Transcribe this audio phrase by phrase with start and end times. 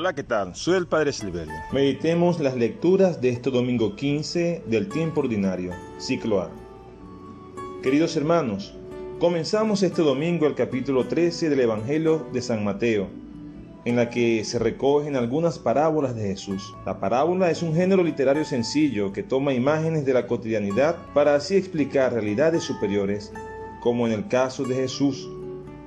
[0.00, 0.54] Hola, ¿qué tal?
[0.54, 1.52] Soy el Padre Silverio.
[1.72, 6.52] Meditemos las lecturas de este domingo 15 del tiempo ordinario, ciclo A.
[7.82, 8.76] Queridos hermanos,
[9.18, 13.08] comenzamos este domingo el capítulo 13 del Evangelio de San Mateo,
[13.84, 16.76] en la que se recogen algunas parábolas de Jesús.
[16.86, 21.56] La parábola es un género literario sencillo que toma imágenes de la cotidianidad para así
[21.56, 23.32] explicar realidades superiores,
[23.80, 25.28] como en el caso de Jesús,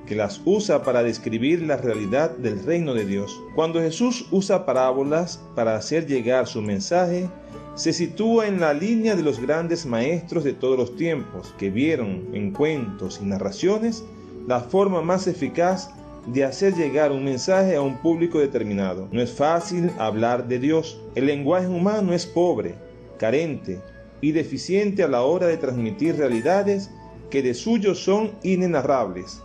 [0.06, 3.40] que las usa para describir la realidad del reino de Dios.
[3.54, 7.28] Cuando Jesús usa parábolas para hacer llegar su mensaje,
[7.74, 12.28] se sitúa en la línea de los grandes maestros de todos los tiempos, que vieron
[12.34, 14.04] en cuentos y narraciones
[14.46, 15.90] la forma más eficaz
[16.26, 19.08] de hacer llegar un mensaje a un público determinado.
[19.10, 21.00] No es fácil hablar de Dios.
[21.14, 22.74] El lenguaje humano es pobre,
[23.18, 23.80] carente
[24.20, 26.90] y deficiente a la hora de transmitir realidades
[27.30, 29.40] que de suyo son inenarrables.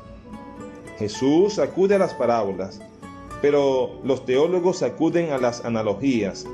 [0.97, 2.81] Jesús acude a las parábolas,
[3.41, 6.45] pero los teólogos acuden a las analogías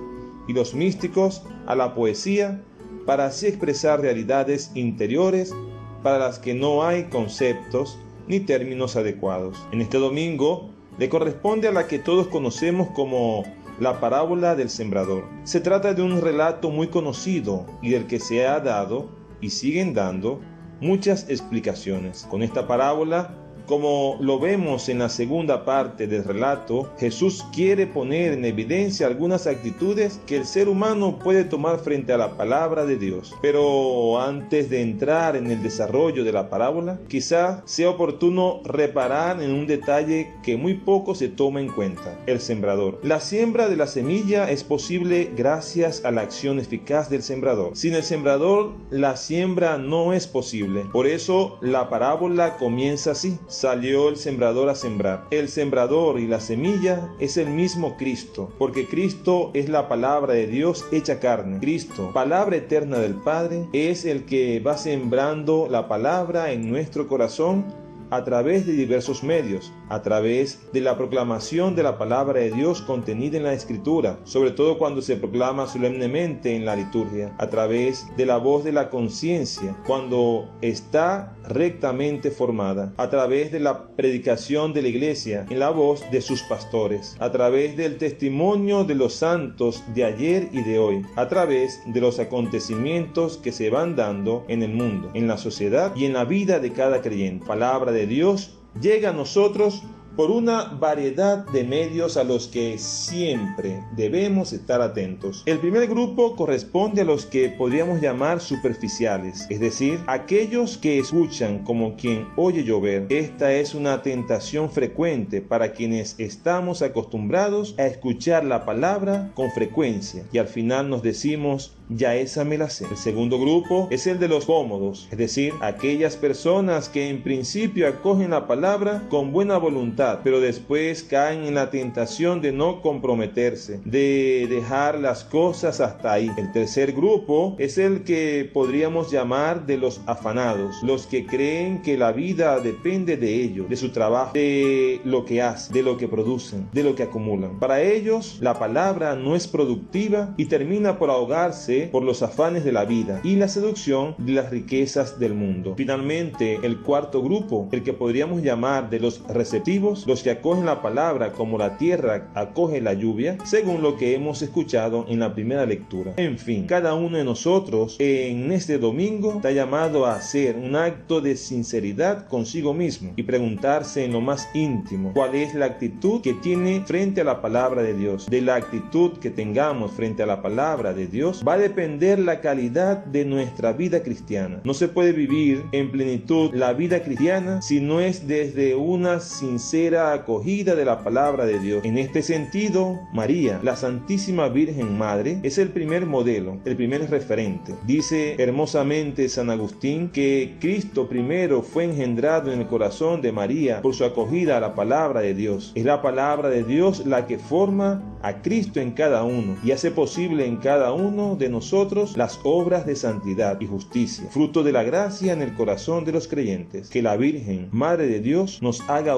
[0.48, 2.62] y los místicos a la poesía
[3.06, 5.54] para así expresar realidades interiores
[6.02, 9.58] para las que no hay conceptos ni términos adecuados.
[9.72, 13.44] En este domingo le corresponde a la que todos conocemos como
[13.80, 15.26] la parábola del sembrador.
[15.44, 19.10] Se trata de un relato muy conocido y del que se ha dado
[19.42, 20.40] y siguen dando
[20.80, 22.28] muchas explicaciones.
[22.30, 23.36] Con esta parábola
[23.68, 29.48] como lo vemos en la segunda parte del relato, Jesús quiere poner en evidencia algunas
[29.48, 33.34] actitudes que el ser humano puede tomar frente a la palabra de Dios.
[33.42, 39.52] Pero antes de entrar en el desarrollo de la parábola, quizá sea oportuno reparar en
[39.52, 43.00] un detalle que muy poco se toma en cuenta, el sembrador.
[43.04, 47.76] La siembra de la semilla es posible gracias a la acción eficaz del sembrador.
[47.76, 50.86] Sin el sembrador, la siembra no es posible.
[50.92, 55.26] Por eso la parábola comienza así salió el sembrador a sembrar.
[55.32, 60.48] El sembrador y la semilla es el mismo Cristo, porque Cristo es la palabra de
[60.48, 61.60] Dios hecha carne.
[61.60, 67.83] Cristo, palabra eterna del Padre, es el que va sembrando la palabra en nuestro corazón
[68.16, 72.82] a través de diversos medios, a través de la proclamación de la palabra de Dios
[72.82, 78.06] contenida en la Escritura, sobre todo cuando se proclama solemnemente en la liturgia, a través
[78.16, 84.74] de la voz de la conciencia, cuando está rectamente formada, a través de la predicación
[84.74, 89.14] de la iglesia en la voz de sus pastores, a través del testimonio de los
[89.14, 94.46] santos de ayer y de hoy, a través de los acontecimientos que se van dando
[94.48, 97.46] en el mundo, en la sociedad y en la vida de cada creyente.
[97.46, 99.82] Palabra de Dios llega a nosotros
[100.16, 105.44] por una variedad de medios a los que siempre debemos estar atentos.
[105.46, 111.64] El primer grupo corresponde a los que podríamos llamar superficiales, es decir, aquellos que escuchan
[111.64, 113.08] como quien oye llover.
[113.10, 120.26] Esta es una tentación frecuente para quienes estamos acostumbrados a escuchar la palabra con frecuencia
[120.32, 122.86] y al final nos decimos ya esa me la sé.
[122.90, 127.88] El segundo grupo es el de los cómodos, es decir, aquellas personas que en principio
[127.88, 133.80] acogen la palabra con buena voluntad, pero después caen en la tentación de no comprometerse,
[133.86, 136.30] de dejar las cosas hasta ahí.
[136.38, 141.98] El tercer grupo es el que podríamos llamar de los afanados, los que creen que
[141.98, 146.08] la vida depende de ellos, de su trabajo, de lo que hacen, de lo que
[146.08, 147.60] producen, de lo que acumulan.
[147.60, 152.72] Para ellos la palabra no es productiva y termina por ahogarse por los afanes de
[152.72, 155.74] la vida y la seducción de las riquezas del mundo.
[155.78, 160.82] Finalmente, el cuarto grupo, el que podríamos llamar de los receptivos, los que acogen la
[160.82, 165.66] palabra como la tierra acoge la lluvia, según lo que hemos escuchado en la primera
[165.66, 166.14] lectura.
[166.18, 171.22] En fin, cada uno de nosotros en este domingo está llamado a hacer un acto
[171.22, 176.34] de sinceridad consigo mismo y preguntarse en lo más íntimo cuál es la actitud que
[176.34, 178.28] tiene frente a la palabra de Dios.
[178.30, 182.42] De la actitud que tengamos frente a la palabra de Dios va a depender la
[182.42, 184.62] calidad de nuestra vida cristiana.
[184.64, 189.83] No se puede vivir en plenitud la vida cristiana si no es desde una sincera
[189.92, 191.84] acogida de la palabra de Dios.
[191.84, 197.76] En este sentido, María, la Santísima Virgen Madre, es el primer modelo, el primer referente.
[197.86, 203.94] Dice hermosamente San Agustín que Cristo primero fue engendrado en el corazón de María por
[203.94, 205.74] su acogida a la palabra de Dios.
[205.76, 209.92] Es la palabra de Dios la que forma a Cristo en cada uno y hace
[209.92, 214.84] posible en cada uno de nosotros las obras de santidad y justicia, fruto de la
[214.84, 216.90] gracia en el corazón de los creyentes.
[216.90, 219.18] Que la Virgen, Madre de Dios, nos haga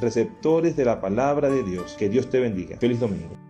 [0.00, 1.94] receptores de la palabra de Dios.
[1.98, 2.78] Que Dios te bendiga.
[2.78, 3.45] Feliz domingo.